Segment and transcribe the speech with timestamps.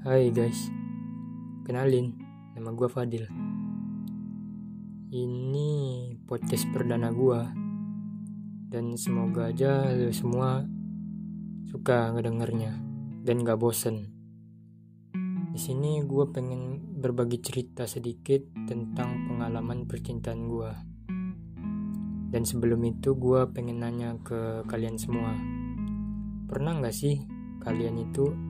[0.00, 0.72] Hai guys,
[1.68, 2.16] kenalin,
[2.56, 3.28] nama gue Fadil.
[5.12, 5.68] Ini
[6.24, 7.40] podcast perdana gue,
[8.72, 10.64] dan semoga aja lu semua
[11.68, 12.80] suka ngedengernya
[13.28, 14.08] dan gak bosen.
[15.52, 20.70] Di sini gue pengen berbagi cerita sedikit tentang pengalaman percintaan gue.
[22.32, 25.36] Dan sebelum itu gue pengen nanya ke kalian semua,
[26.48, 27.20] pernah gak sih
[27.60, 28.48] kalian itu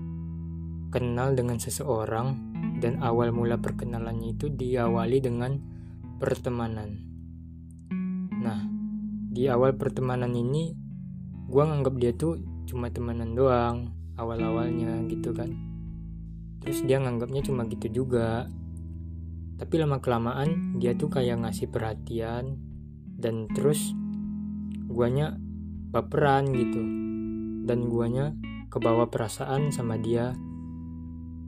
[0.90, 2.34] kenal dengan seseorang
[2.82, 5.54] dan awal mula perkenalannya itu diawali dengan
[6.18, 6.98] pertemanan.
[8.40, 8.60] Nah,
[9.30, 10.74] di awal pertemanan ini
[11.46, 15.54] gue nganggap dia tuh cuma temenan doang awal-awalnya gitu kan.
[16.60, 18.50] Terus dia nganggapnya cuma gitu juga.
[19.56, 22.58] Tapi lama kelamaan dia tuh kayak ngasih perhatian
[23.20, 23.92] dan terus
[24.90, 25.38] guanya
[25.94, 26.82] baperan gitu.
[27.64, 28.34] Dan guanya
[28.72, 30.32] kebawa perasaan sama dia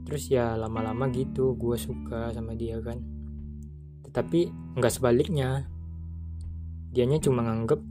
[0.03, 2.99] terus ya lama-lama gitu gue suka sama dia kan.
[4.07, 5.67] Tetapi nggak sebaliknya.
[6.93, 7.81] Dianya cuma nganggep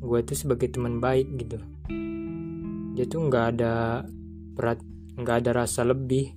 [0.00, 1.60] gue tuh sebagai teman baik gitu.
[2.96, 4.06] Dia tuh nggak ada
[4.56, 4.80] berat
[5.20, 6.32] nggak ada rasa lebih.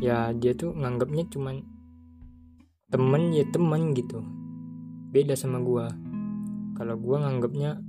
[0.00, 1.56] Ya dia tuh nganggapnya cuma
[2.88, 4.24] temen ya temen gitu.
[5.12, 5.86] Beda sama gue
[6.76, 7.80] kalau gue nganggapnya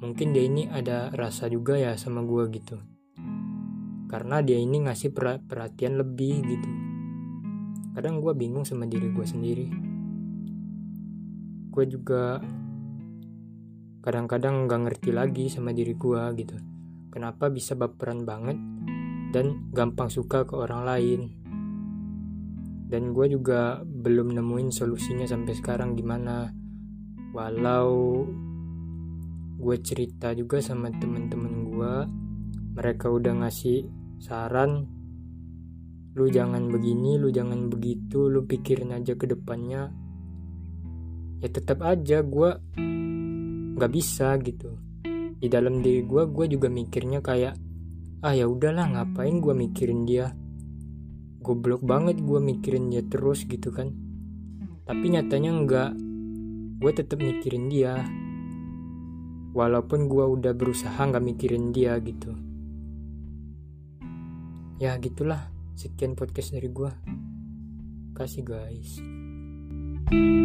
[0.00, 2.80] mungkin dia ini ada rasa juga ya sama gue gitu
[4.12, 5.08] karena dia ini ngasih
[5.48, 6.70] perhatian lebih gitu.
[7.96, 9.66] Kadang gue bingung sama diri gue sendiri.
[11.72, 12.36] Gue juga
[14.04, 16.60] kadang-kadang gak ngerti lagi sama diri gue gitu.
[17.08, 18.60] Kenapa bisa baperan banget
[19.32, 21.20] dan gampang suka ke orang lain?
[22.92, 26.52] Dan gue juga belum nemuin solusinya sampai sekarang gimana.
[27.32, 28.28] Walau
[29.56, 31.94] gue cerita juga sama temen-temen gue
[32.76, 34.86] mereka udah ngasih saran
[36.14, 39.90] lu jangan begini lu jangan begitu lu pikirin aja ke depannya.
[41.42, 42.50] Ya tetap aja gue
[43.74, 44.78] nggak bisa gitu.
[45.42, 47.58] Di dalam diri gue gue juga mikirnya kayak
[48.22, 50.30] ah ya udahlah ngapain gue mikirin dia?
[51.42, 53.90] Goblok banget gue mikirin dia terus gitu kan.
[54.86, 55.90] Tapi nyatanya enggak
[56.78, 57.98] gue tetap mikirin dia.
[59.50, 62.51] Walaupun gue udah berusaha nggak mikirin dia gitu
[64.82, 65.46] ya gitulah.
[65.78, 66.90] Sekian podcast dari gue
[68.12, 69.00] kasih guys
[70.06, 70.41] thank you